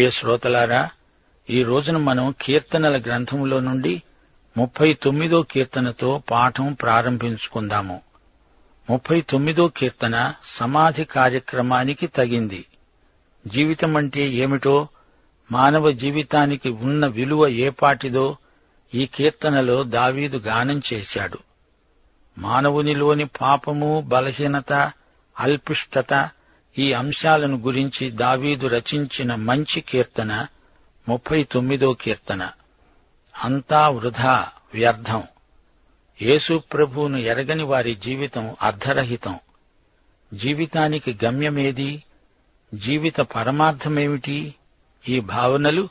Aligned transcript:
ప్రియ 0.00 0.10
శ్రోతలారా 0.10 0.90
ఈ 1.50 1.62
రోజున 1.62 1.96
మనం 1.96 2.34
కీర్తనల 2.42 3.00
గ్రంథంలో 3.00 3.60
నుండి 3.60 4.02
ముప్పై 4.56 4.92
తొమ్మిదో 4.92 5.42
కీర్తనతో 5.42 6.22
పాఠం 6.30 6.72
ప్రారంభించుకుందాము. 6.72 8.00
ముప్పై 8.90 9.20
తొమ్మిదో 9.20 9.68
కీర్తన 9.68 10.34
సమాధి 10.44 11.04
కార్యక్రమానికి 11.04 12.06
తగింది. 12.06 12.64
జీవితం 13.46 13.96
అంటే 13.96 14.20
ఏమిటో 14.20 14.88
మానవ 15.52 15.90
జీవితానికి 15.90 16.68
ఉన్న 16.68 17.06
విలువ 17.06 17.48
ఏపాటిదో 17.48 18.36
ఈ 18.94 19.06
కీర్తనలో 19.06 19.82
దావీదు 19.82 20.36
గానం 20.36 20.82
చేశాడు. 20.92 21.38
మానవునిలోని 22.38 23.24
పాపము 23.24 24.04
బలహీనత 24.06 24.92
అల్పిష్టత 25.40 26.28
ఈ 26.78 26.92
అంశాలను 26.92 27.56
గురించి 27.56 28.10
దావీదు 28.10 28.66
రచించిన 28.66 29.34
మంచి 29.34 29.80
కీర్తన 29.80 30.46
ముప్పై 31.08 31.42
తొమ్మిదో 31.42 31.92
కీర్తన. 31.92 32.50
అంతా 33.44 33.88
వృధా 33.88 34.48
వ్యర్థం. 34.74 35.22
యేసుప్రభువును 36.22 37.18
ఎరగని 37.18 37.62
వారి 37.62 37.94
జీవితం 37.94 38.56
అర్ధరహితం. 38.62 39.38
జీవితానికి 40.34 41.18
గమ్యమేది? 41.24 42.04
జీవిత 42.74 43.20
పరమార్థమేమిటి? 43.20 44.54
ఈ 45.08 45.20
భావనలు 45.20 45.88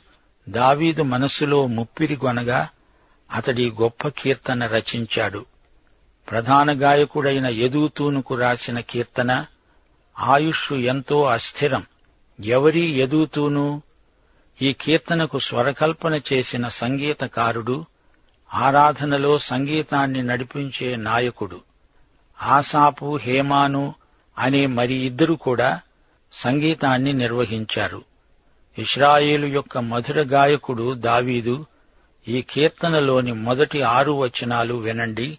దావీదు 0.48 1.02
మనస్సులో 1.02 1.66
ముప్పిరిగొనగా 1.66 2.68
అతడి 3.32 3.70
గొప్ప 3.70 4.08
కీర్తన 4.08 4.66
రచించాడు. 4.66 5.46
ప్రధాన 6.30 6.82
గాయకుడైన 6.82 7.46
యదూతూనుకు 7.46 8.34
రాసిన 8.34 8.80
కీర్తన 8.80 9.46
ఆయుష్షు 10.20 10.74
ఎంతో 10.74 11.24
అస్థిరం. 11.24 11.86
ఎవరీ 12.44 12.80
ఎదుగుతూనూ 12.80 13.82
ఈ 14.62 14.72
కీర్తనకు 14.72 15.38
స్వరకల్పన 15.38 16.20
చేసిన 16.32 16.68
సంగీతకారుడు 16.68 17.84
ఆరాధనలో 18.54 19.38
సంగీతాన్ని 19.38 20.22
నడిపించే 20.22 20.96
నాయకుడు. 20.96 21.60
ఆసాపు 22.42 23.16
హేమాను 23.16 23.94
అనే 24.38 24.66
మరి 24.66 24.94
ఇద్దరు 24.94 25.34
కూడా 25.34 25.80
సంగీతాన్ని 26.32 27.12
నిర్వహించారు. 27.12 28.04
ఇస్రాయేలు 28.78 29.46
యొక్క 29.46 29.78
మధుర 29.78 30.20
గాయకుడు 30.22 30.94
దావీదు 30.94 31.66
ఈ 32.28 32.42
కీర్తనలోని 32.42 33.32
మొదటి 33.32 33.82
ఆరు 33.82 34.12
వచనాలు 34.12 34.74
వినండి. 34.74 35.38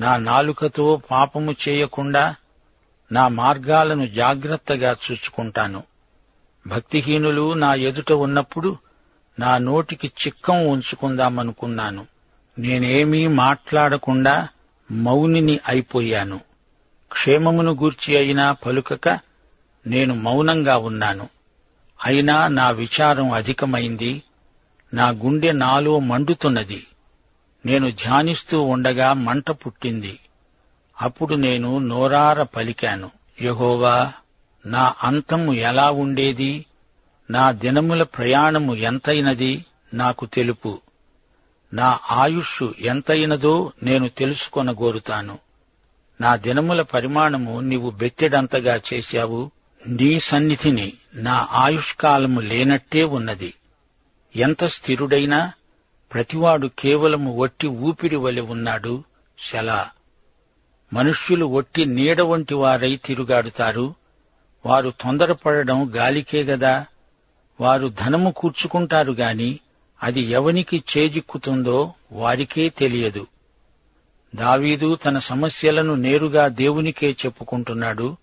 నా 0.00 0.16
నాలుకతో 0.16 1.02
పాపము 1.10 1.54
చేయకుండా 1.68 2.34
నా 3.12 3.28
మార్గాలను 3.28 4.06
జాగ్రత్తగా 4.06 4.96
చూచుకుంటాను 5.10 5.82
భక్తిహీనులు 6.66 7.54
నా 7.54 7.74
ఎదుట 7.74 8.12
ఉన్నప్పుడు 8.12 8.78
నా 9.38 9.58
నోటికి 9.58 10.12
చిక్కం 10.26 10.66
ఉంచుకుందామనుకున్నాను. 10.66 12.06
నేనేమీ 12.58 13.26
మాట్లాడకుండా 13.26 14.48
మౌనిని 14.90 15.60
అయిపోయాను. 15.68 16.40
క్షేమమును 17.12 17.72
గూర్చి 17.72 18.16
అయినా 18.16 18.52
పలుకక 18.52 19.08
నేను 19.86 20.14
మౌనంగా 20.14 20.76
ఉన్నాను. 20.76 21.28
అయినా 22.04 22.48
నా 22.48 22.70
విచారం 22.70 23.32
అధికమైంది. 23.32 24.22
నా 24.94 25.08
గుండె 25.08 25.52
నాలో 25.52 25.98
మండుతున్నది. 25.98 26.86
నేను 27.66 27.90
ధ్యానిస్తూ 27.90 28.62
ఉండగా 28.62 29.12
మంట 29.12 29.50
పుట్టింది. 29.50 30.18
అప్పుడు 31.02 31.34
నేను 31.34 31.78
నోరార 31.78 32.42
పలికాను. 32.42 33.10
యహోవా 33.42 34.12
నా 34.66 34.94
అంతము 35.02 35.54
ఎలా 35.54 35.90
ఉండేది? 35.90 36.66
నా 37.30 37.50
దినముల 37.50 38.02
ప్రయాణము 38.02 38.74
ఎంతైనది 38.74 39.64
నాకు 39.94 40.26
తెలుపు. 40.26 40.80
నా 41.74 41.98
ఆయుష్ 42.10 42.62
ఎంతైనదో 42.80 43.72
నేను 43.82 44.08
తెలుసుకొనగోరుతాను. 44.08 45.38
నా 46.20 46.36
దినముల 46.36 46.82
పరిమాణము 46.82 47.60
నీవు 47.60 47.90
బెత్తెడంతగా 47.90 48.80
చేశావు. 48.94 49.50
నీ 49.86 50.20
సన్నిధిని 50.20 50.92
నా 51.14 51.48
ఆయుష్కాలము 51.52 52.40
లేనట్టే 52.40 53.04
ఉన్నది. 53.04 53.54
ఎంత 54.36 54.64
స్థిరుడైనా 54.64 55.52
ప్రతివాడు 56.12 56.70
కేవలము 56.78 57.38
వట్టి 57.38 57.66
ఊపిరి 57.66 58.16
వలె 58.16 58.40
ఉన్నాడు. 58.40 59.04
శలా 59.50 59.90
మనుష్యులు 60.92 61.46
ఒట్టి 61.46 61.84
నీడ 61.84 62.20
వంటి 62.20 62.54
వారై 62.54 63.00
తిరుగాడుతారు. 63.04 63.94
వారు 64.66 64.92
తొందరపడడం 65.00 65.92
గాలికే 65.96 66.42
గదా. 66.42 66.86
వారు 67.60 67.88
ధనము 67.88 68.30
కూర్చుకుంటారు 68.30 69.12
గాని 69.12 69.60
అది 70.02 70.20
ఎవనికి 70.20 70.84
చేజిక్కుతుందో 70.98 71.92
వారికే 72.12 72.68
తెలియదు. 72.68 73.26
దావీదు 74.34 74.94
తన 74.94 75.18
సమస్యలను 75.18 75.94
నేరుగా 75.94 76.48
దేవునికే 76.48 77.16
చెప్పుకుంటున్నాడు. 77.26 78.16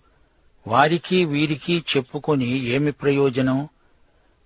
వారికి 0.66 1.24
వీరికి 1.24 1.84
చెప్పుకొని 1.96 2.46
ఏమి 2.46 2.92
ప్రయోజనం? 2.92 3.68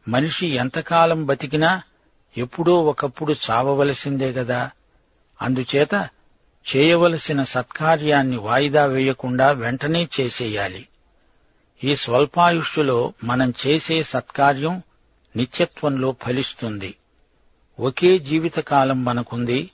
మనిషి 0.08 0.46
ఎంతకాలం 0.46 1.26
బతికినా 1.26 1.82
ఎప్పుడో 2.36 2.82
ఒకప్పుడు 2.82 3.34
చావవలసిందే 3.50 4.30
గదా. 4.30 4.70
అందుచేత 5.42 6.08
చేయవలసిన 6.76 7.42
సత్కార్యాన్ని 7.42 8.36
వాయిదా 8.36 8.84
వేయకుండా 8.84 9.50
వెంటనే 9.50 10.08
చేసేయాలి. 10.20 10.88
ఈ 11.84 11.96
స్వల్పాయుష్యులో 11.96 13.12
మనం 13.24 13.54
చేసే 13.66 14.02
సత్కార్యం 14.02 14.82
నిత్యత్వంలో 15.36 16.16
ఫలిస్తుంది. 16.22 16.94
ఒకే 17.80 18.18
జీవితకాలం 18.18 19.04
మనకుంది. 19.04 19.70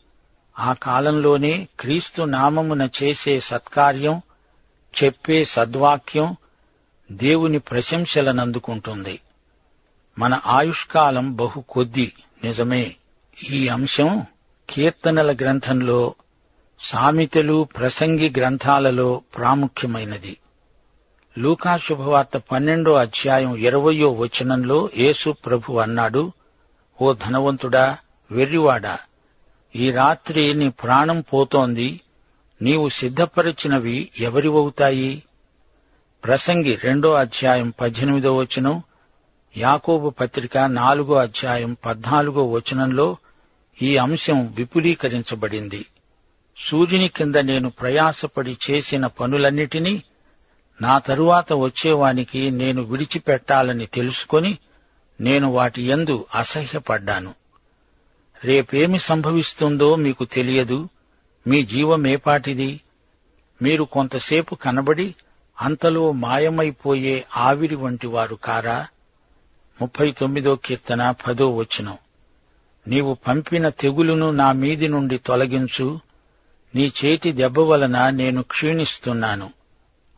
ఆ 0.59 0.73
కాలంలోనే 0.73 1.69
క్రీస్తు 1.81 2.23
నామమున 2.23 2.89
చేసే 3.03 3.41
సత్కార్యం 3.41 4.23
చెప్పే 5.05 5.45
సద్వాక్యం 5.45 6.37
దేవుని 7.13 7.59
ప్రశంసలనందుకుంటుంది. 7.59 9.21
మన 10.19 10.41
ఆయుష్కాలం 10.47 11.37
బహు 11.37 11.65
కొద్ది 11.69 12.13
నిజమే. 12.45 12.97
ఈ 13.51 13.69
అంశం 13.69 14.25
కీర్తనల 14.71 15.33
గ్రంథంలో 15.33 16.15
సామెతలు 16.81 17.69
ప్రసంగి 17.79 18.33
గ్రంథాలలో 18.39 19.23
ప్రాముఖ్యమైనది. 19.37 20.37
లూకా 21.39 21.77
శుభవార్త 21.77 22.37
పన్నెండో 22.37 22.93
అధ్యాయం 22.93 23.57
ఇరవయో 23.57 24.13
వచనంలో 24.13 24.91
యేసు 24.97 25.31
ప్రభు 25.47 25.73
అన్నాడు 25.73 26.33
ఓ 27.03 27.13
ధనవంతుడా 27.13 27.99
వెర్రివాడా 28.31 28.99
ఈ 29.77 29.91
రాత్రి 29.91 30.55
నీ 30.55 30.69
ప్రాణం 30.69 31.21
పోతోంది 31.21 32.01
నీవు 32.63 32.89
సిద్ధపరిచినవి 32.89 34.09
ఎవరివవుతాయి 34.21 35.23
ప్రసంగి 36.25 36.79
రెండో 36.85 37.13
అధ్యాయం 37.13 37.73
పద్దెనిమిదో 37.81 38.37
వచనం 38.37 38.83
యాకోబు 39.57 40.11
పత్రిక 40.11 40.59
నాలుగో 40.59 41.15
అధ్యాయం 41.15 41.77
పద్నాలుగో 41.87 42.47
వచనంలో 42.47 43.17
ఈ 43.83 43.97
అంశం 43.97 44.53
విపులీకరించబడింది. 44.57 45.85
సూర్యుని 46.69 47.09
కింద 47.09 47.37
నేను 47.37 47.71
ప్రయాసపడి 47.71 48.59
చేసిన 48.71 49.07
పనులన్నిటినీ 49.07 50.03
నా 50.83 50.99
తరువాత 50.99 51.53
వచ్చేవానికి 51.53 52.51
నేను 52.51 52.83
విడిచిపెట్టాలని 52.83 53.87
తెలుసుకొని 53.87 54.59
నేను 55.21 55.53
వాటి 55.53 55.89
యందు 55.89 56.27
అసహ్యపడ్డాను. 56.35 57.35
రేపేమి 58.45 58.99
సంభవిస్తుందో 58.99 59.97
మీకు 59.97 60.25
తెలియదు. 60.25 60.89
మీ 61.47 61.65
జీవమేపాటిది 61.65 62.81
మీరు 63.63 63.85
కొంతసేపు 63.85 64.55
కనబడి 64.55 65.15
అంతలో 65.61 66.13
మాయమైపోయే 66.13 67.25
ఆవిరి 67.37 67.75
వంటి 67.75 68.07
వారు 68.07 68.35
కారా? 68.35 68.87
ముప్పై 69.81 70.11
తొమ్మిదో 70.11 70.57
కీర్తన 70.57 71.11
పదో 71.11 71.57
వచనం. 71.57 71.99
నీవు 72.89 73.17
పంపిన 73.29 73.69
తెగులును 73.69 74.31
నా 74.31 74.53
మీది 74.53 74.89
నుండి 74.89 75.19
తొలగించు. 75.19 76.10
నీ 76.75 76.93
చేతి 77.05 77.33
దెబ్బ 77.33 77.59
వలన 77.59 78.11
నేను 78.11 78.43
క్షీణిస్తున్నాను. 78.43 79.51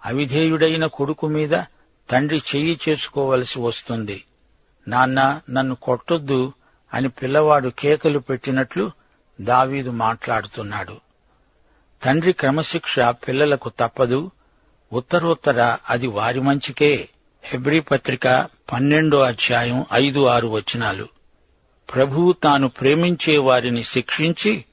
అవిధేయుడైన 0.05 0.87
కొడుకు 0.87 1.27
మీద 1.27 1.63
తండ్రి 2.11 2.43
చెయ్యి 2.57 2.81
చేసుకోవలసి 2.89 3.61
వస్తుంది. 3.61 4.25
నాన్న 4.89 5.41
నన్ను 5.51 5.75
కొట్టొద్దు 5.75 6.53
అని 6.95 7.09
పిల్లవాడు 7.09 7.69
కేకలు 7.69 8.19
పెట్టినట్లు 8.19 8.91
దావీదు 9.41 9.91
మాట్లాడుతున్నాడు. 9.91 11.01
తండ్రి 12.03 12.33
క్రమశిక్ష 12.33 13.01
పిల్లలకు 13.01 13.71
తప్పదు. 13.81 14.31
ఉత్తరోత్తర 14.93 15.77
అది 15.91 16.07
వారి 16.07 16.41
మంచికే. 16.41 17.09
హెబ్రీ 17.45 17.81
పత్రిక 17.81 18.49
పన్నెండో 18.73 19.21
అధ్యాయం 19.21 19.85
ఐదు 19.93 20.27
ఆరు 20.27 20.49
వచనాలు. 20.49 21.09
ప్రభువు 21.95 22.33
తాను 22.33 22.69
ప్రేమించే 22.69 23.39
వారిని 23.39 23.85
శిక్షించి 23.85 24.65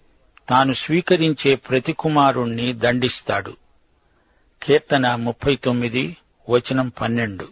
తాను 0.50 0.74
స్వీకరించే 0.74 1.56
ప్రతి 1.56 1.94
కుమారుణ్ణి 1.94 2.74
దండిస్తాడు. 2.74 3.58
కీర్తన 4.64 5.16
ముప్పై 5.16 5.56
తొమ్మిది 5.56 6.18
వచనం 6.50 6.90
పన్నెండు. 7.02 7.48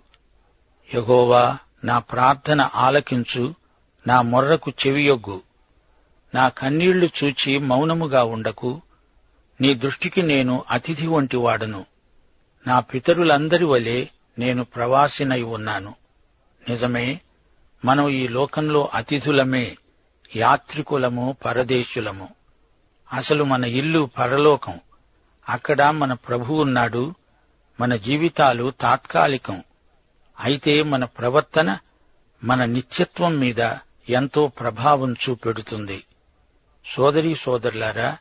యహోవా 0.95 1.57
నా 1.83 1.99
ప్రార్థన 1.99 2.69
ఆలకించు 2.75 3.55
నా 4.07 4.21
మొర్రకు 4.21 4.71
చెవియొగ్గు 4.87 5.41
నా 6.35 6.49
కన్నీళ్ళు 6.49 7.09
చూచి 7.23 7.57
మౌనముగా 7.57 8.23
ఉండకు. 8.23 8.81
నీ 9.61 9.73
దృష్టికి 9.73 10.21
నేను 10.21 10.63
అతిథి 10.71 11.07
వంటి 11.07 11.37
వాడను. 11.37 11.85
నా 12.67 12.79
పితరులందరి 12.79 13.65
వలె 13.65 14.05
నేను 14.39 14.63
ప్రవాసినై 14.63 15.41
ఉన్నాను. 15.41 15.95
నిజమే 16.69 17.21
మనం 17.85 18.09
ఈ 18.09 18.27
లోకంలో 18.27 18.89
అతిథులమే 18.93 19.77
యాత్రికులము 20.35 21.37
పరదేశులము. 21.45 22.29
అసలు 23.13 23.43
మన 23.43 23.65
ఇల్లు 23.65 24.09
పరలోకం. 24.17 24.79
అక్కడ 25.49 25.81
మన 25.83 26.13
ప్రభు 26.13 26.53
ఉన్నాడు. 26.53 27.13
మన 27.79 27.95
జీవితాలు 27.95 28.73
తాత్కాలికం. 28.81 29.63
అయితే 30.39 30.83
మన 30.83 31.05
ప్రవర్తన 31.05 31.77
మన 32.43 32.65
నిత్యత్వం 32.65 33.37
మీద 33.37 33.73
ఎంతో 34.09 34.47
ప్రభావం 34.47 35.13
చూపెడుతుంది. 35.13 36.03
సోదరీ 36.85 37.35
సోదరులారా 37.35 38.17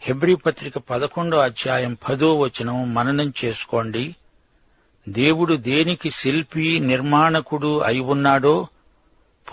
హెబ్రీ 0.00 0.34
పత్రిక 0.34 0.78
పదకొండో 0.78 1.38
అధ్యాయం 1.38 1.98
పదో 2.08 2.38
వచనం 2.38 2.94
మననం 2.94 3.32
చేసుకోండి. 3.44 4.16
దేవుడు 5.08 5.54
దేనికి 5.54 6.10
శిల్పి 6.10 6.80
నిర్మాణకుడు 6.80 7.78
అయి 7.78 8.00
ఉన్నాడో 8.00 8.66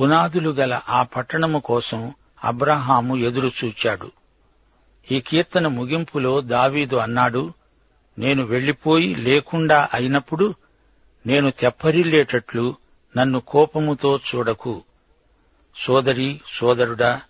పునాదులు 0.01 0.49
గల 0.49 0.81
ఆ 0.89 1.03
పట్టణము 1.03 1.59
కోసం 1.59 2.13
అబ్రహాము 2.43 3.17
ఎదురుచూచాడు. 3.17 4.11
ఈ 5.11 5.19
కీర్తన 5.19 5.67
ముగింపులో 5.67 6.41
దావీదు 6.41 6.95
అన్నాడు 6.95 7.53
నేను 8.19 8.43
వెళ్ళిపోయి 8.43 9.15
లేకుండా 9.15 9.89
అయినప్పుడు 9.93 10.55
నేను 11.25 11.51
తెప్పరిల్లేటట్లు 11.51 12.75
నన్ను 13.17 13.39
కోపముతో 13.39 14.19
చూడకు. 14.35 14.83
సోదరి 15.77 16.41
సోదరుడా 16.47 17.21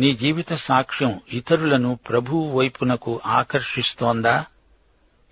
నీ 0.00 0.14
జీవిత 0.14 0.52
సాక్ష్యం 0.54 1.20
ఇతరులను 1.32 1.98
ప్రభువు 2.08 2.58
వైపునకు 2.58 3.20
ఆకర్షిస్తోందా? 3.26 4.44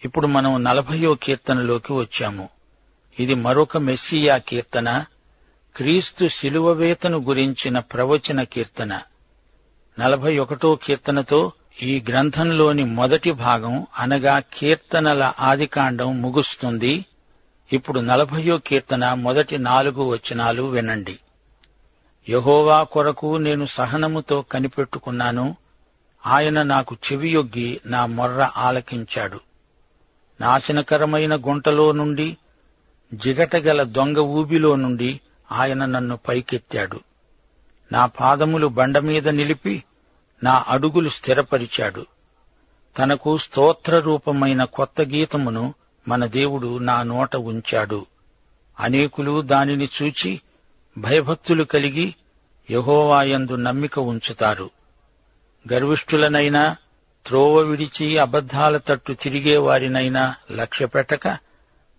ఇప్పుడు 0.05 0.27
మనం 0.27 0.65
నలభయో 0.65 1.15
కీర్తనలోకి 1.15 1.93
వచ్చాము. 1.93 2.49
ఇది 3.21 3.35
మరొక 3.35 3.77
మెస్సియా 3.77 4.37
కీర్తన 4.37 5.05
క్రీస్తు 5.77 6.29
శిలువవేతను 6.29 7.19
గురించిన 7.19 7.79
ప్రవచన 7.79 8.43
కీర్తన. 8.43 9.03
నలభై 9.99 10.39
ఒకటో 10.39 10.77
కీర్తనతో 10.77 11.53
ఈ 11.83 12.05
గ్రంథంలోని 12.09 12.85
మొదటి 12.85 13.33
భాగం 13.33 13.87
అనగా 13.99 14.39
కీర్తనల 14.39 15.33
ఆదికాండం 15.41 16.23
ముగుస్తుంది. 16.23 17.05
ఇప్పుడు 17.73 18.01
నలభయో 18.01 18.59
కీర్తన 18.59 19.15
మొదటి 19.15 19.59
నాలుగు 19.59 20.05
వచనాలు 20.05 20.63
వినండి. 20.63 21.19
యహోవా 22.29 22.83
కొరకు 22.83 23.37
నేను 23.37 23.65
సహనముతో 23.65 24.43
కనిపెట్టుకున్నాను. 24.43 25.57
ఆయన 26.27 26.63
నాకు 26.63 26.97
చెవియొగ్గి 27.13 27.81
నా 27.87 28.07
మొర్ర 28.07 28.51
ఆలకించాడు. 28.57 29.41
నాశనకరమైన 30.41 31.37
గుంటలో 31.37 31.93
నుండి 31.93 32.37
జిగటగల 33.15 33.83
దొంగ 33.83 34.19
ఊబిలో 34.19 34.77
నుండి 34.77 35.21
ఆయన 35.53 35.85
నన్ను 35.85 36.17
పైకెత్తాడు. 36.17 37.01
నా 37.93 38.07
పాదములు 38.07 38.67
బండమీద 38.67 39.29
నిలిపి 39.29 39.85
నా 40.45 40.65
అడుగులు 40.69 41.09
స్థిరపరిచాడు. 41.09 42.07
తనకు 42.99 43.39
స్తోత్ర 43.39 43.99
రూపమైన 43.99 44.65
కొత్త 44.65 45.01
గీతమును 45.01 45.75
మన 46.09 46.27
దేవుడు 46.27 46.79
నా 46.79 47.03
నోట 47.03 47.37
ఉంచాడు. 47.37 48.07
అనేకులు 48.81 49.41
దానిని 49.41 49.89
చూచి 50.03 50.41
భయభక్తులు 50.99 51.65
కలిగి 51.65 52.15
యహోవాయందు 52.71 53.55
నమ్మిక 53.55 53.99
ఉంచుతారు. 53.99 54.71
గర్విష్ఠులనైనా 55.73 56.77
త్రోవ 57.27 57.59
విడిచి 57.59 58.19
అబద్ధాల 58.19 58.77
తట్టు 58.77 59.13
తిరిగేవారినైనా 59.13 60.35
లక్ష్యపెట్టక 60.53 61.39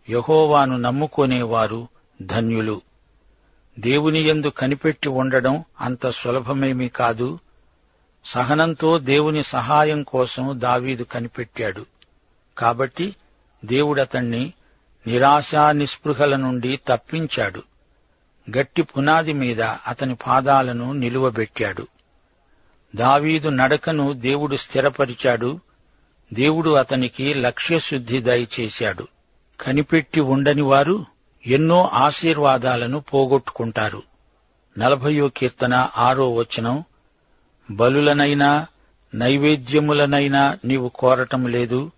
యహోవాను 0.10 0.78
నమ్ముకొనేవారు 0.78 1.88
ధన్యులు. 2.22 2.82
దేవుని 3.80 4.22
యందు 4.22 4.48
కనిపెట్టి 4.48 5.10
ఉండడం 5.10 5.64
అంత 5.82 6.10
సులభమేమీ 6.12 6.90
కాదు. 6.90 7.40
సహనంతో 8.26 9.00
దేవుని 9.00 9.44
సహాయం 9.44 10.04
కోసం 10.04 10.52
దావీదు 10.54 11.04
కనిపెట్టాడు. 11.04 11.86
కాబట్టి 12.58 13.16
దేవుడతణ్ణి 13.66 14.54
నిరాశా 15.08 15.72
నిస్పృహల 15.72 16.36
నుండి 16.36 16.80
తప్పించాడు. 16.88 17.64
గట్టి 18.58 18.82
పునాది 18.82 19.34
మీద 19.34 19.62
అతని 19.62 20.16
పాదాలను 20.16 20.92
నిలువబెట్టాడు. 20.92 21.88
దావీదు 22.96 23.50
నడకను 23.50 24.14
దేవుడు 24.14 24.56
స్థిరపరిచాడు. 24.56 25.60
దేవుడు 26.34 26.70
అతనికి 26.70 27.34
లక్ష్యశుద్ధి 27.34 28.22
దయచేశాడు. 28.22 29.08
కనిపెట్టి 29.62 30.20
ఉండని 30.20 30.62
వారు 30.62 31.06
ఎన్నో 31.48 31.90
ఆశీర్వాదాలను 31.94 33.00
పోగొట్టుకుంటారు. 33.00 34.04
నలభయో 34.78 35.30
కీర్తన 35.30 35.90
ఆరో 35.98 36.34
వచనం 36.34 36.84
బలులనైనా 37.72 38.68
నైవేద్యములనైనా 39.14 40.58
నీవు 40.66 40.90
కోరటం 40.90 41.48
లేదు. 41.48 41.92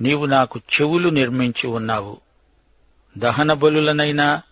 నీవు 0.00 0.26
నాకు 0.26 0.58
చెవులు 0.58 1.08
నిర్మించి 1.08 1.66
ఉన్నావు. 1.66 2.16
దహన 3.18 3.52
బలులనైనా 3.52 4.42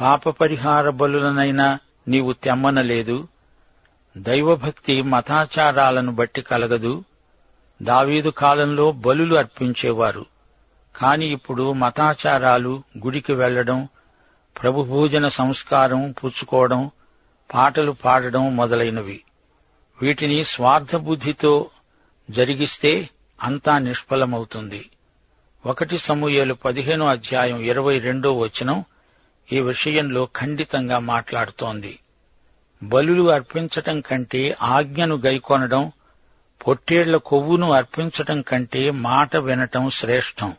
పాప 0.00 0.28
పరిహార 0.28 0.90
బలులనైనా 0.90 1.78
నీవు 2.08 2.32
తెమ్మనలేదు. 2.32 3.28
దైవభక్తి 4.16 5.02
మతాచారాలను 5.02 6.12
బట్టి 6.12 6.42
కలగదు. 6.42 7.04
దావీదు 7.82 8.28
కాలంలో 8.28 8.92
బలులు 8.92 9.34
అర్పించేవారు. 9.34 10.26
కాని 10.96 11.26
ఇప్పుడు 11.26 11.72
మతాచారాలు 11.72 12.82
గుడికి 13.04 13.32
వెళ్ళడం 13.32 13.88
ప్రభుభోజన 14.62 15.28
సంస్కారం 15.28 16.14
పుచ్చుకోవడం 16.24 16.90
పాటలు 17.54 17.92
పాడడం 17.92 18.56
మొదలైనవి. 18.56 19.20
వీటిని 20.04 20.44
స్వార్థబుద్ధితో 20.44 21.70
జరిగిస్తే 22.30 23.08
అంతా 23.42 23.78
నిష్ఫలమవుతుంది. 23.78 24.90
ఒకటి 25.66 25.98
సమూహలు 25.98 26.54
పదిహేనో 26.54 27.06
అధ్యాయం 27.06 27.60
ఇరవై 27.60 27.98
రెండో 27.98 28.32
వచనం 28.32 28.84
ఈ 29.52 29.60
విషయంలో 29.60 30.28
ఖండితంగా 30.36 30.98
మాట్లాడుతోంది. 30.98 31.98
బలులు 32.82 33.30
అర్పించటం 33.30 34.00
కంటే 34.00 34.56
ఆజ్ఞను 34.62 35.16
గైకొనడం 35.16 35.92
పొట్టేళ్ళ 36.66 37.16
కొవ్వును 37.16 37.72
అర్పించటం 37.72 38.42
కంటే 38.42 38.90
మాట 38.90 39.36
వినటం 39.36 39.90
శ్రేష్టం. 39.90 40.54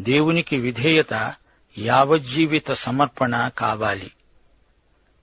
దేవునికి 0.00 0.56
విధేయత 0.56 1.34
యావజ్జీవిత 1.78 2.72
సమర్పణ 2.72 3.50
కావాలి. 3.58 4.10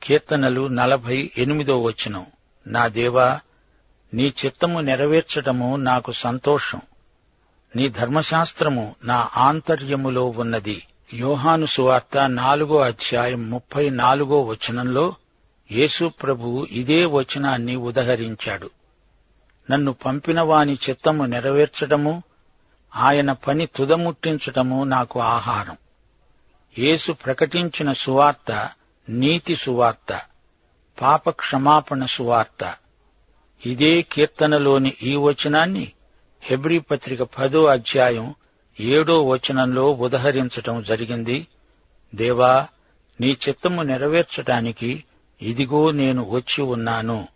కీర్తనలు 0.03 0.67
నలభై 0.67 1.31
ఎనిమిదో 1.37 1.83
వచనం. 1.83 2.25
నా 2.67 2.87
దేవా 2.87 3.39
నీ 4.13 4.33
చిత్తము 4.45 4.79
నెరవేర్చటము 4.79 5.75
నాకు 5.75 6.11
సంతోషం. 6.11 6.81
నీ 7.75 7.87
ధర్మశాస్త్రము 7.87 8.95
నా 9.03 9.29
ఆంతర్యములో 9.37 10.25
ఉన్నది. 10.25 10.87
యోహాను 11.13 11.65
సువార్త 11.65 12.29
నాలుగో 12.29 12.79
అధ్యాయం 12.79 13.49
ముప్పై 13.49 13.89
నాలుగో 13.89 14.41
వచనంలో 14.41 15.15
యేసు 15.71 16.07
ప్రభువు 16.07 16.67
ఇదే 16.71 17.05
వచనాన్ని 17.05 17.75
ఉదహరించాడు. 17.75 18.69
నన్ను 19.71 19.93
పంపిన 19.93 20.41
వాని 20.41 20.77
చిత్తము 20.89 21.23
నెరవేర్చటము 21.23 22.23
ఆయన 22.95 23.31
పని 23.31 23.65
తుదముట్టించటము 23.65 24.83
నాకు 24.83 25.19
ఆహారం. 25.19 25.77
యేసు 26.79 27.11
ప్రకటించిన 27.11 27.93
సువార్త 27.93 28.69
నీతి 29.09 29.55
సువార్త. 29.55 30.21
పాప 31.01 31.29
క్షమాపణ 31.29 32.05
సువార్త 32.05 32.73
ఇదే 33.65 34.01
కీర్తనలోని 34.01 34.93
ఈ 35.03 35.15
వచనాన్ని 35.15 35.91
హెబ్రీ 36.43 36.79
పత్రిక 36.79 37.23
పదో 37.23 37.65
అధ్యాయం 37.65 38.35
ఏడో 38.79 39.27
వచనంలో 39.27 39.91
ఉదహరించటం 39.91 40.83
జరిగింది. 40.83 41.47
దేవా 42.15 42.67
నీ 43.21 43.37
చిత్తము 43.49 43.81
నెరవేర్చటానికి 43.81 45.03
ఇదిగో 45.41 45.91
నేను 45.91 46.29
వచ్చి 46.29 46.61
ఉన్నాను. 46.63 47.27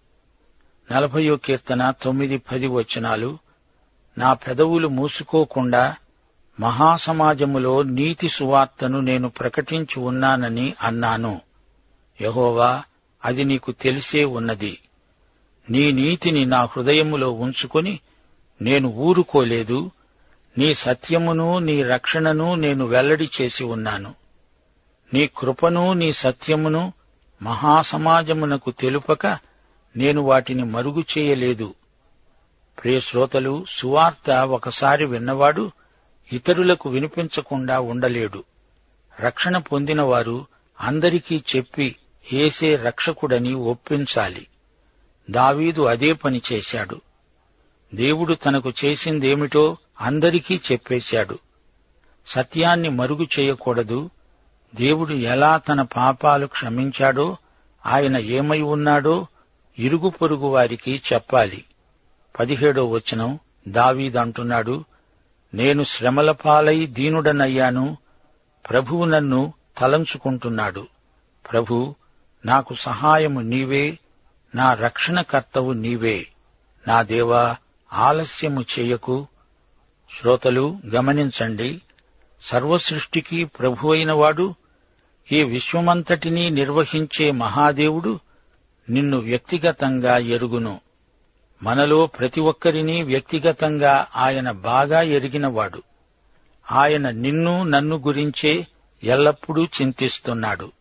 నలభయో 0.91 1.35
కీర్తన 1.37 1.91
తొమ్మిది 1.91 2.37
పది 2.37 2.67
వచనాలు. 2.67 3.37
నా 4.17 4.33
పెదవులు 4.33 4.87
మూసుకోకుండా 4.87 5.95
మహాసమాజములో 6.59 7.83
నీతి 7.83 8.29
సువార్తను 8.29 8.99
నేను 8.99 9.29
ప్రకటించి 9.29 9.99
ఉన్నానని 9.99 10.73
అన్నాను. 10.81 11.41
యహోవా 12.21 12.83
అది 13.25 13.43
నీకు 13.43 13.71
తెలిసే 13.71 14.23
ఉన్నది. 14.23 14.79
నీ 15.69 15.91
నీతిని 15.91 16.45
నా 16.45 16.63
హృదయములో 16.63 17.31
ఉంచుకొని 17.31 17.99
నేను 18.61 18.89
ఊరుకోలేదు. 18.89 19.91
నీ 20.57 20.73
సత్యమును 20.73 21.59
నీ 21.59 21.83
రక్షణను 21.83 22.55
నేను 22.55 22.85
వెల్లడి 22.85 23.29
చేసి 23.41 23.63
ఉన్నాను. 23.63 24.15
నీ 25.13 25.29
కృపను 25.37 25.93
నీ 25.93 26.13
సత్యమును 26.13 26.93
మహాసమాజమునకు 27.41 28.71
తెలుపక 28.71 29.27
నేను 29.97 30.21
వాటిని 30.21 30.63
మరుగు 30.63 31.03
చేయలేదు. 31.17 31.73
ప్రియశ్రోతలు 32.83 33.65
సువార్త 33.69 34.29
ఒకసారి 34.31 35.05
విన్నవాడు 35.05 35.71
ఇతరులకు 36.33 36.89
వినిపించకుండా 36.89 37.79
ఉండలేడు. 37.79 38.43
రక్షణ 39.19 39.57
పొందినవారు 39.57 40.45
అందరికీ 40.81 41.43
చెప్పి 41.55 41.95
ఏసే 42.33 42.75
రక్షకుడని 42.75 43.53
ఒప్పించాలి. 43.53 44.47
దావీదు 45.29 45.81
అదే 45.81 46.13
పని 46.13 46.41
చేశాడు. 46.53 47.01
దేవుడు 47.95 48.33
తనకు 48.33 48.73
చేసిందేమిటో 48.85 49.77
అందరికీ 50.01 50.61
చెప్పేశాడు. 50.71 51.39
సత్యాన్ని 52.27 52.89
మరుగు 52.89 53.27
చేయకూడదు. 53.39 54.09
దేవుడు 54.75 55.13
ఎలా 55.13 55.57
తన 55.57 55.81
పాపాలు 55.81 56.47
క్షమించాడో 56.47 57.37
ఆయన 57.85 58.17
ఏమై 58.17 58.61
ఉన్నాడో 58.61 59.27
ఇరుగు 59.79 60.09
పొరుగు 60.09 60.47
వారికి 60.47 61.01
చెప్పాలి. 61.13 61.65
పదిహేడో 62.39 62.89
వచనం 62.89 63.39
దావీదంటున్నాడు 63.67 64.85
నేను 65.53 65.83
శ్రమల 65.83 66.31
పాలై 66.31 66.85
దీనుడనయ్యాను. 66.85 67.97
ప్రభువు 68.69 69.05
నన్ను 69.05 69.53
తలంచుకుంటున్నాడు. 69.77 70.87
ప్రభు 71.51 71.95
నాకు 72.45 72.73
సహాయము 72.73 73.39
నీవే 73.39 73.99
నా 74.55 74.73
రక్షణకర్తవు 74.73 75.73
నీవే. 75.73 76.27
నా 76.87 77.01
దేవా 77.01 77.55
ఆలస్యము 77.93 78.65
చేయకు. 78.79 79.27
శ్రోతలు 80.19 80.79
గమనించండి 80.89 81.81
సర్వసృష్టికి 82.41 83.45
ప్రభు 83.45 83.93
అయినవాడు 83.93 84.55
ఈ 85.31 85.43
విశ్వమంతటినీ 85.43 86.49
నిర్వహించే 86.49 87.31
మహాదేవుడు 87.31 88.19
నిన్ను 88.89 89.17
వ్యక్తిగతంగా 89.17 90.17
ఎరుగును. 90.17 90.81
మనలో 91.63 92.05
ప్రతి 92.05 92.41
ఒక్కరినీ 92.41 93.03
వ్యక్తిగతంగా 93.03 94.07
ఆయన 94.15 94.51
బాగా 94.51 95.01
ఎరిగినవాడు. 95.01 95.83
ఆయన 96.71 97.09
నిన్ను 97.09 97.63
నన్ను 97.63 97.95
గురించే 97.95 98.67
ఎల్లప్పుడూ 99.03 99.65
చింతిస్తున్నాడు. 99.65 100.71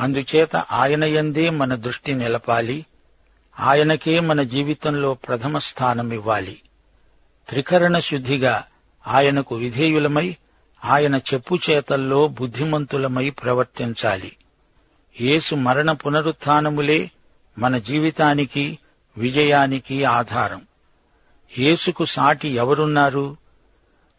అందుచేత 0.00 0.56
ఆయన 0.56 1.04
యందే 1.04 1.50
మన 1.50 1.74
దృష్టి 1.74 2.14
నిలపాలి. 2.14 2.86
ఆయనకే 3.60 4.20
మన 4.20 4.42
జీవితంలో 4.42 5.14
ప్రథమ 5.14 5.58
స్థానమివ్వాలి 5.58 6.62
త్రికరణ 7.48 7.98
శుద్ధిగా 7.98 8.64
ఆయనకు 9.06 9.54
విధేయులమై 9.54 10.36
ఆయన 10.84 11.16
చెప్పు 11.16 11.58
చేతల్లో 11.70 12.28
బుద్ధిమంతులమై 12.28 13.30
ప్రవర్తించాలి. 13.30 14.36
యేసు 15.20 15.54
మరణ 15.54 15.92
పునరుత్నములే 15.92 17.10
మన 17.58 17.78
జీవితానికి 17.78 18.78
విజయానికి 19.16 20.04
ఆధారం. 20.04 20.62
యేసుకు 21.58 22.04
సాటి 22.04 22.48
ఎవరున్నారు? 22.48 23.36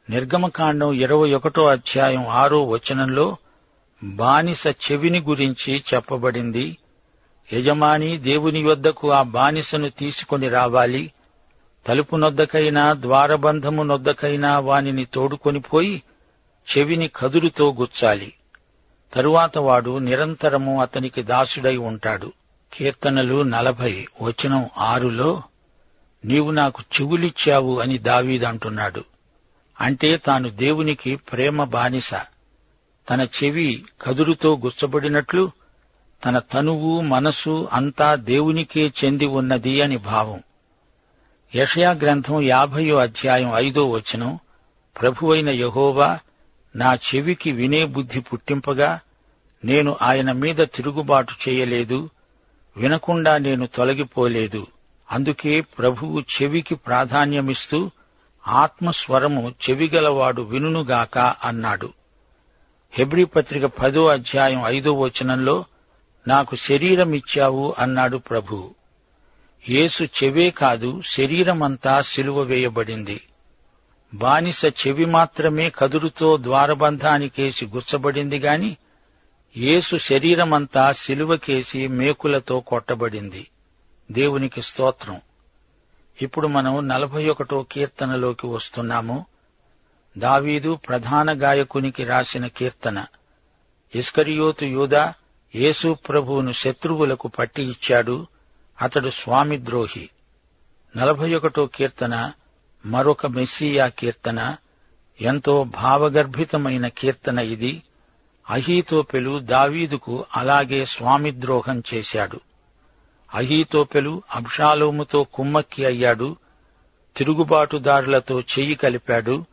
నిర్గమకాండం 0.10 0.94
ఇరవై 0.94 1.34
ఒకటో 1.34 1.67
అధ్యాయం 1.67 2.27
ఆరో 2.27 2.63
వచనంలో 2.63 3.38
బానిస 4.05 4.67
చెవిని 4.67 5.19
గురించి 5.19 5.83
చెప్పబడింది. 5.93 6.77
యజమాని 7.53 8.17
దేవుని 8.17 8.59
యొద్దకు 8.59 9.12
ఆ 9.12 9.21
బానిసను 9.21 9.89
తీసుకొని 9.89 10.50
రావాలి. 10.50 11.12
తలుపు 11.88 12.15
నొద్దకైనా 12.15 12.93
ద్వారబంధము 12.93 13.83
నొద్దకైనా 13.83 14.59
వానిని 14.59 15.05
తోడుకొనిపోయి 15.05 16.03
చెవిని 16.77 17.07
కదురుతో 17.15 17.74
గుచ్చాలి. 17.74 18.33
తరువాత 19.13 19.57
వాడు 19.57 19.97
నిరంతరము 19.97 20.81
అతనికి 20.81 21.24
దాసుడై 21.24 21.77
ఉంటాడు. 21.77 22.33
కీర్తనలు 22.74 23.41
నలభై 23.41 24.07
వచనం 24.21 24.69
ఆరులో 24.77 25.43
నీవు 26.25 26.51
నాకు 26.51 26.83
చెవులిచ్చావు 27.01 27.79
అని 27.79 27.97
దావీదంటున్నాడు 27.97 29.03
అంటే 29.81 30.17
తాను 30.17 30.50
దేవునికి 30.50 31.15
ప్రేమ 31.15 31.63
బానిస. 31.63 32.12
తన 33.09 33.21
చెవి 33.21 33.85
కదురుతో 34.01 34.57
గుచ్చబడినట్లు 34.57 35.51
తన 36.25 36.39
తనువు 36.39 37.01
మనసు 37.01 37.69
అంతా 37.74 38.15
దేవునికే 38.15 38.93
చెంది 39.05 39.25
ఉన్నది 39.25 39.81
అని 39.81 39.97
భావం. 39.97 40.43
యషయా 41.55 41.91
గ్రంథం 41.91 42.41
యాభయో 42.41 42.97
అధ్యాయం 42.97 43.51
ఐదో 43.55 43.89
వచనం 43.89 44.39
ప్రభువైన 45.01 45.50
యహోవా 45.50 46.19
నా 46.75 46.95
చెవికి 46.95 47.51
వినే 47.51 47.85
బుద్ధి 47.85 48.19
పుట్టింపగా 48.19 49.00
నేను 49.65 49.97
ఆయన 50.01 50.31
మీద 50.31 50.55
తిరుగుబాటు 50.55 51.50
చేయలేదు 51.50 52.09
వినకుండా 52.77 53.38
నేను 53.38 53.67
తొలగిపోలేదు. 53.67 54.67
అందుకే 55.12 55.62
ప్రభువు 55.62 56.21
చెవికి 56.21 56.75
ప్రాధాన్యమిస్తూ 56.75 57.91
ఆత్మస్వరము 58.47 59.53
చెవిగలవాడు 59.69 60.41
వినుగాక 60.41 61.17
అన్నాడు. 61.17 61.93
హెబ్రి 62.98 63.25
పత్రిక 63.25 63.66
పదో 63.66 64.08
అధ్యాయం 64.08 64.62
ఐదో 64.66 64.94
వచనంలో 64.94 65.66
నాకు 66.28 66.56
శరీరం 66.56 67.14
ఇచ్చావు 67.14 67.75
అన్నాడు 67.80 68.18
ప్రభు. 68.18 68.75
యేసు 69.70 70.04
చెవే 70.04 70.50
కాదు 70.50 71.02
శరీరమంతా 71.02 72.02
సిలువ 72.02 72.42
వేయబడింది. 72.42 73.22
బానిస 74.14 74.66
చెవి 74.66 75.06
మాత్రమే 75.06 75.70
కదురుతో 75.70 76.38
ద్వారబంధానికేసి 76.38 77.66
గుచ్చబడింది 77.66 78.40
గాని 78.40 78.78
యేసు 79.58 79.98
శరీరమంతా 79.98 80.94
సిలువకేసి 80.94 81.88
మేకులతో 81.88 82.60
కొట్టబడింది. 82.60 83.48
దేవునికి 84.12 84.62
స్తోత్రం. 84.62 85.22
ఇప్పుడు 86.22 86.48
మనం 86.48 86.88
నలభై 86.88 87.30
ఒకటో 87.30 87.66
కీర్తనలోకి 87.72 88.48
వస్తున్నాము. 88.48 89.25
దావీదు 90.17 90.75
ప్రధాన 90.75 91.43
గాయకునికి 91.43 92.03
రాసిన 92.03 92.48
కీర్తన. 92.48 93.05
ఇస్కరియోతు 93.95 94.65
యూదా 94.65 95.13
యేసు 95.55 95.98
ప్రభువును 96.10 96.51
శత్రువులకు 96.51 97.27
పట్టి 97.27 97.63
ఇచ్చాడు 97.63 98.27
అతడు 98.81 99.10
స్వామిద్రోహి 99.10 100.10
నలభై 100.98 101.34
ఒకటో 101.34 101.65
కీర్తన 101.65 102.31
మరొక 102.86 103.25
మెస్సియా 103.25 103.88
కీర్తన 103.88 104.55
ఎంతో 105.22 105.63
భావగర్భితమైన 105.63 106.88
కీర్తన 106.88 107.39
ఇది. 107.39 107.84
అహీతోపెలు 108.50 109.39
దావీదుకు 109.39 110.25
అలాగే 110.36 110.86
స్వామిద్రోహం 110.86 111.84
చేశాడు. 111.93 112.39
అహీతోపెలు 113.34 114.24
అబ్షాలోముతో 114.36 115.24
కుమ్మక్కి 115.24 115.86
అయ్యాడు 115.86 116.36
తిరుగుబాటుదారులతో 117.17 118.41
చెయ్యి 118.41 118.75
కలిపాడు 118.75 119.45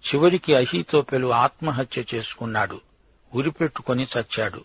చివరికి 0.00 0.54
అహీతోపెలు 0.54 1.32
ఆత్మహత్య 1.32 2.04
చేసుకున్నాడు. 2.14 2.80
ఉరిపెట్టుకుని 3.34 4.06
చచ్చాడు. 4.18 4.64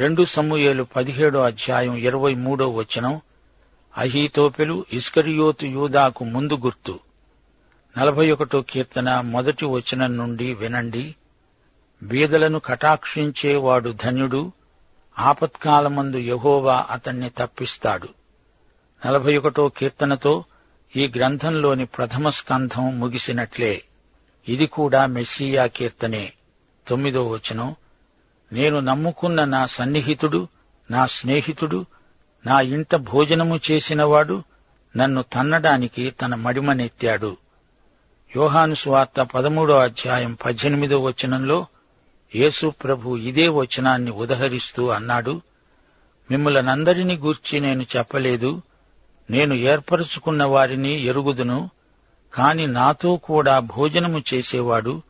రెండు 0.00 0.24
సమూయేలు 0.24 0.82
పదిహేడో 0.82 1.40
అధ్యాయం 1.40 1.96
ఇరవై 1.96 2.34
మూడో 2.34 2.70
వచనం 2.70 3.20
అహీతోపెలు 3.96 4.86
ఇస్కరియోతు 4.92 5.66
యూదాకు 5.66 6.24
ముందు 6.24 6.56
గుర్తు. 6.56 7.00
నలభై 7.98 8.30
ఒకటో 8.30 8.62
కీర్తన 8.62 9.20
మొదటి 9.20 9.64
వచనం 9.64 10.16
నుండి 10.16 10.54
వినండి. 10.54 11.14
బీదలను 12.02 12.58
కటాక్షించేవాడు 12.58 13.94
ధన్యుడు 14.04 14.52
ఆపత్కాలమందు 15.18 16.16
యహోవా 16.16 16.86
అతన్ని 16.90 17.30
తప్పిస్తాడు. 17.38 18.08
నలభై 19.06 19.36
ఒకటో 19.36 19.68
కీర్తనతో 19.68 20.44
ఈ 20.96 21.12
గ్రంథంలోని 21.16 21.86
ప్రథమ 21.86 22.30
స్కంధం 22.30 23.00
ముగిసినట్లే. 23.00 23.82
ఇది 24.48 24.66
కూడా 24.66 25.06
మెస్సియా 25.06 25.66
కీర్తనే 25.66 26.32
తొమ్మిదో 26.88 27.28
వచనం. 27.28 27.76
నేను 28.52 28.80
నమ్ముకున్న 28.80 29.44
నా 29.44 29.66
సన్నిహితుడు 29.66 30.48
నా 30.90 31.06
స్నేహితుడు 31.06 31.86
నా 32.46 32.60
ఇంట 32.60 32.94
భోజనము 32.94 33.60
చేసినవాడు 33.70 34.42
నన్ను 34.96 35.22
తన్నడానికి 35.22 36.10
తన 36.10 36.34
మడిమనెత్తాడు. 36.34 37.36
యోహాను 38.36 38.74
స్వార్త 38.74 39.20
పదమూడో 39.20 39.78
అధ్యాయం 39.78 40.38
పద్దెనిమిదో 40.44 41.02
వచనంలో 41.02 41.66
యేసు 42.34 42.68
ప్రభు 42.68 43.16
ఇదే 43.16 43.48
వచనాన్ని 43.48 44.10
ఉదహరిస్తూ 44.10 44.88
అన్నాడు 44.88 45.40
మిమ్మలనందరినీ 46.30 47.16
గూర్చి 47.16 47.60
నేను 47.60 47.86
చెప్పలేదు. 47.96 48.62
నేను 49.30 49.54
ఏర్పరచుకున్న 49.54 50.44
వారిని 50.44 51.06
ఎరుగుదును. 51.06 51.70
కాని 52.34 52.66
నాతో 52.66 53.16
కూడా 53.16 53.58
భోజనము 53.58 54.22
చేసేవాడు 54.34 55.02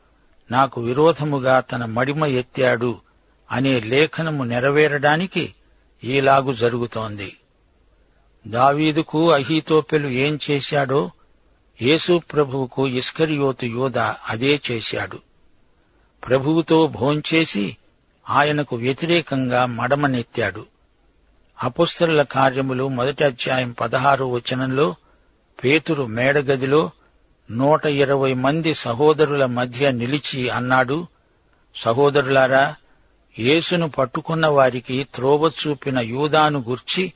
నాకు 0.51 0.81
విరోధముగా 0.81 1.61
తన 1.61 1.85
మడిమ 1.85 2.25
ఎత్తాడు 2.25 2.99
అనే 3.51 3.81
లేఖనము 3.81 4.45
నెరవేరడానికి 4.45 5.55
ఈలాగు 6.05 6.53
జరుగుతోంది. 6.53 7.37
దావీదుకు 8.47 9.31
అహీతోపెలు 9.31 10.09
ఏం 10.09 10.39
చేశాడో 10.51 11.11
యేసు 11.83 12.23
ప్రభువుకు 12.33 12.89
ఇస్కరియోతు 12.89 13.67
యోధ 13.67 13.99
అదే 13.99 14.61
చేశాడు. 14.71 15.19
ప్రభువుతో 16.29 16.87
భోంచేసి 16.87 17.77
ఆయనకు 18.31 18.77
వ్యతిరేకంగా 18.77 19.67
మడమనెత్తాడు. 19.67 20.67
అపుస్తరుల 21.63 22.23
కార్యములు 22.23 22.89
మొదటి 22.89 23.25
అధ్యాయం 23.25 23.73
పదహారు 23.81 24.25
వచనంలో 24.25 24.95
పేతురు 25.65 26.07
మేడగదిలో 26.07 26.91
నూట 27.51 27.87
ఇరవై 27.87 28.35
మంది 28.35 28.75
సహోదరుల 28.75 29.47
మధ్య 29.47 29.91
నిలిచి 29.91 30.49
అన్నాడు 30.49 31.07
సహోదరులారా 31.77 32.75
యేసును 33.39 33.89
పట్టుకున్న 33.89 34.47
వారికి 34.47 35.05
త్రోవ 35.15 35.49
చూపిన 35.49 35.99
యూదాను 35.99 36.65
గుర్చి 36.69 37.13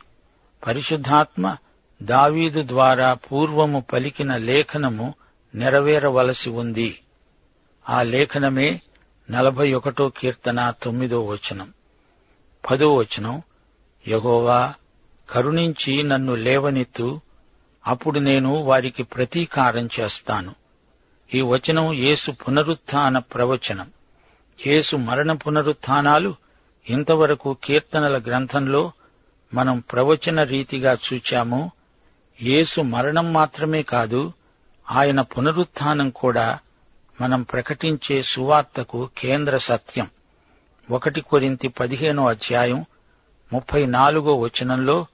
పరిశుద్ధాత్మ 0.66 1.56
దావీదు 2.02 2.68
ద్వారా 2.68 3.14
పూర్వము 3.14 3.80
పలికిన 3.92 4.36
లేఖనము 4.36 5.14
నెరవేరవలసి 5.54 6.50
ఉంది. 6.50 6.98
ఆ 7.88 8.02
లేఖనమే 8.02 8.80
నలభై 9.30 9.72
ఒకటో 9.72 10.08
కీర్తన 10.08 10.74
తొమ్మిదో 10.82 11.26
వచనం. 11.26 11.72
పదో 12.70 12.94
వచనం 12.94 13.42
యహోవా 14.08 14.74
కరుణించి 15.30 16.02
నన్ను 16.02 16.34
లేవనెత్తు 16.34 17.20
అప్పుడు 17.86 18.18
నేను 18.18 18.54
వారికి 18.54 19.02
ప్రతీకారం 19.02 19.88
చేస్తాను. 20.00 20.54
ఈ 21.34 21.40
వచనం 21.40 21.92
యేసు 21.92 22.30
పునరుత్థాన 22.30 23.18
ప్రవచనం. 23.18 23.90
యేసు 24.66 24.96
మరణ 24.96 25.32
పునరుత్థానాలు 25.32 26.34
ఇంతవరకు 26.90 27.56
కీర్తనల 27.64 28.18
గ్రంథంలో 28.18 28.92
మనం 29.54 29.78
ప్రవచన 29.78 30.42
రీతిగా 30.42 30.98
చూచాము. 31.12 31.72
యేసు 32.42 32.80
మరణం 32.80 33.32
మాత్రమే 33.32 33.82
కాదు 33.82 34.32
ఆయన 34.90 35.20
పునరుత్థానం 35.20 36.10
కూడా 36.10 36.58
మనం 37.20 37.42
ప్రకటించే 37.42 38.22
సువార్తకు 38.22 39.10
కేంద్ర 39.18 39.56
సత్యం. 39.56 40.10
ఒకటి 40.90 41.20
కొరింతి 41.20 41.68
పదిహేనో 41.68 42.28
అధ్యాయం 42.28 42.84
ముప్పై 43.52 43.86
నాలుగో 43.86 44.34
వచనంలో 44.34 45.06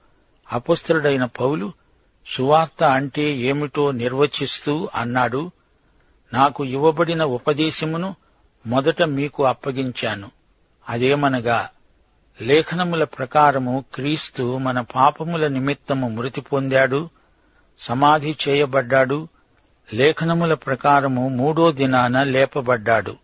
అపుస్తలుడైన 0.51 1.25
పౌలు 1.25 1.73
సువార్త 2.27 2.83
అంటే 2.83 3.35
ఏమిటో 3.37 3.91
నిర్వచిస్తూ 3.91 4.89
అన్నాడు 4.95 5.51
నాకు 6.33 6.65
ఇవ్వబడిన 6.65 7.23
ఉపదేశమును 7.23 8.15
మొదట 8.67 9.03
మీకు 9.03 9.43
అప్పగించాను. 9.43 10.31
అదేమనగా 10.89 11.69
లేఖనముల 12.41 13.03
ప్రకారము 13.03 13.85
క్రీస్తు 13.93 14.57
మన 14.57 14.81
పాపముల 14.81 15.47
నిమిత్తము 15.47 16.09
మృతి 16.09 16.41
పొందాడు 16.41 17.09
సమాధి 17.79 18.35
చేయబడ్డాడు 18.49 19.27
లేఖనముల 19.93 20.53
ప్రకారము 20.53 21.29
మూడో 21.29 21.71
దినాన 21.71 22.23
లేపబడ్డాడు. 22.23 23.17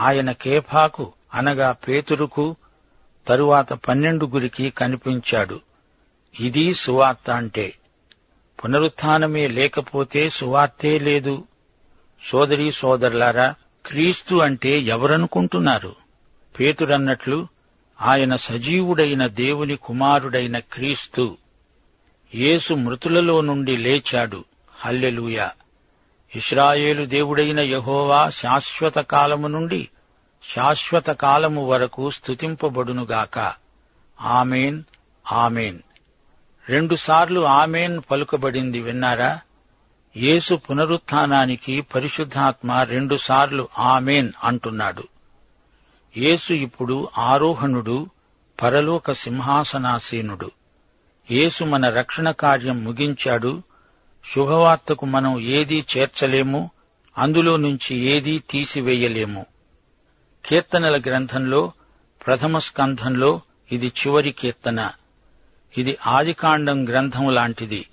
ఆయన 0.00 0.32
కేఫాకు 0.32 1.12
అనగా 1.34 1.72
పేతురుకు 1.72 2.56
తరువాత 3.26 3.72
పన్నెండుగురికి 3.72 4.70
కనిపించాడు. 4.70 5.60
ఇది 6.40 6.74
సువార్త 6.74 7.30
అంటే. 7.30 7.74
పునరుత్నమే 8.64 9.48
లేకపోతే 9.48 10.30
సువార్తే 10.30 10.98
లేదు. 10.98 11.44
సోదరీ 12.24 12.70
సోదరులారా 12.70 13.54
క్రీస్తు 13.86 14.34
అంటే 14.34 14.80
ఎవరనుకుంటున్నారు? 14.80 15.96
పేతురన్నట్లు 16.60 17.48
ఆయన 18.00 18.36
సజీవుడైన 18.36 19.26
దేవుని 19.26 19.76
కుమారుడైన 19.76 20.58
క్రీస్తు 20.58 21.36
యేసు 22.34 22.74
మృతులలో 22.74 23.40
నుండి 23.40 23.76
లేచాడు. 23.76 24.44
హల్లెలూయ! 24.74 25.48
ఇస్రాయేలు 26.36 27.04
దేవుడైన 27.04 27.60
యహోవా 27.60 28.30
శాశ్వత 28.30 28.98
కాలము 28.98 29.48
నుండి 29.48 29.88
శాశ్వత 30.54 31.10
కాలము 31.10 31.66
వరకు 31.68 32.10
స్తుతింపబడునుగాక. 32.10 33.52
Amen 34.20 34.82
amen! 35.32 35.78
రెండుసార్లు 36.68 37.40
ఆమెన్ 37.40 38.00
పలుకబడింది 38.10 38.80
విన్నారా? 38.80 39.40
యేసు 40.16 40.54
పునరుత్థానానికి 40.54 41.80
పరిశుద్ధాత్మ 41.80 42.72
రెండుసార్లు 42.72 43.68
ఆమెన్ 43.78 44.32
అంటున్నాడు. 44.44 45.04
యేసు 46.16 46.52
ఇప్పుడు 46.52 47.08
ఆరోహణుడు 47.18 48.10
పరలోక 48.62 49.12
సింహాసనాసీనుడు. 49.12 50.50
యేసు 51.30 51.64
మన 51.64 51.88
రక్షణ 51.88 52.30
కార్యం 52.30 52.84
ముగించాడు. 52.84 53.62
శుభవార్తకు 54.34 55.06
మనం 55.06 55.40
ఏదీ 55.40 55.84
చేర్చలేము 55.96 56.70
అందులో 57.18 57.56
నుంచి 57.56 57.98
ఏదీ 57.98 58.38
తీసివేయలేము. 58.38 59.46
కీర్తనల 60.46 61.00
గ్రంథంలో 61.00 61.72
ప్రథమ 62.26 62.58
స్కంధంలో 62.58 63.40
ఇది 63.72 63.86
చివరి 63.86 64.32
కీర్తన. 64.32 64.90
ఇది 65.78 65.98
ఆదికాండం 66.06 66.88
గ్రంథం 66.88 67.34
లాంటిది. 67.34 67.86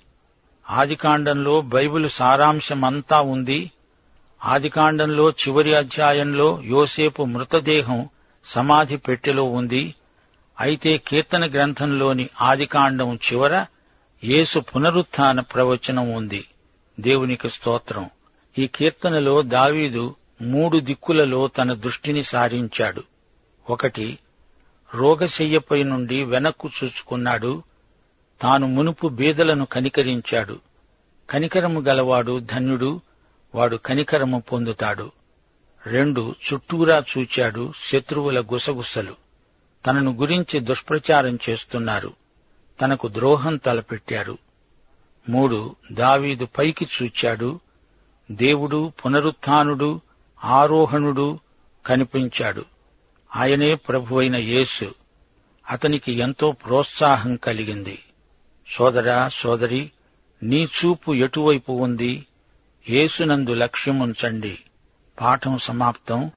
ఆదికాండంలో 0.70 1.60
బైబిల్ 1.60 2.10
సారాంశమంతా 2.10 3.20
ఉంది. 3.20 3.70
ఆదికాండంలో 4.44 5.30
చివరి 5.30 5.74
అధ్యాయంలో 5.74 6.62
యోసేపు 6.64 7.24
మృతదేహం 7.24 8.08
సమాధి 8.44 8.96
పెట్టెలో 8.96 9.44
ఉంది. 9.44 9.94
అయితే 10.60 10.96
కీర్తన 10.96 11.50
గ్రంథంలోని 11.50 12.28
ఆదికాండం 12.40 13.16
చివర 13.16 13.66
యేసు 14.24 14.58
పునరుత్థాన 14.58 15.40
ప్రవచనం 15.40 16.12
ఉంది. 16.12 16.44
దేవునికి 17.00 17.50
స్తోత్రం. 17.50 18.10
ఈ 18.58 18.66
కీర్తనలో 18.66 19.42
దావీదు 19.42 20.16
మూడు 20.42 20.78
దిక్కులలో 20.78 21.48
తన 21.48 21.72
దృష్టిని 21.72 22.22
సారించాడు. 22.22 23.02
ఒకటి 23.70 24.18
రోగశయ్యపై 24.94 25.82
నుండి 25.82 26.24
వెనక్కు 26.24 26.70
చూచుకున్నాడు. 26.84 27.62
తాను 28.42 28.66
మునుపు 28.66 29.08
బీదలను 29.08 29.64
కనికరించాడు. 29.64 30.58
కనికరము 31.30 31.80
గలవాడు 31.80 32.40
ధన్యుడు 32.40 33.00
వాడు 33.54 33.76
కనికరము 33.76 34.38
పొందుతాడు. 34.52 35.12
రెండు 35.86 36.34
చుట్టూరా 36.52 37.04
చూచాడు 37.18 37.72
శత్రువుల 37.80 38.40
గుసగుసలు. 38.40 39.14
తనను 39.86 40.12
గురించి 40.12 40.60
దుష్ప్రచారం 40.60 41.38
చేస్తున్నారు. 41.50 42.12
తనకు 42.80 43.08
ద్రోహం 43.08 43.56
తలపెట్టారు. 43.56 44.38
మూడు 45.28 45.76
దావీదు 45.92 46.48
పైకి 46.58 46.88
చూచాడు. 47.02 47.60
దేవుడు 48.30 48.92
పునరుత్థానుడు 49.04 50.00
ఆరోహణుడు 50.44 51.38
కనిపించాడు. 51.86 52.73
ఆయనే 53.36 53.74
ప్రభువైన 53.74 54.36
యేసు. 54.36 54.94
అతనికి 55.70 56.12
ఎంతో 56.12 56.52
ప్రోత్సాహం 56.52 57.36
కలిగింది. 57.36 57.98
సోదరా 58.68 59.28
సోదరి 59.28 59.90
నీ 60.42 60.64
చూపు 60.64 61.14
ఎటువైపు 61.14 61.72
ఉంది? 61.72 62.26
యేసునందు 62.90 63.50
లక్ష్యముంచండి. 63.50 64.58
పాఠం 65.20 65.58
సమాప్తం. 65.58 66.30